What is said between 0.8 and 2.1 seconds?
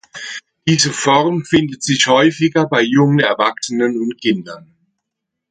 Form findet sich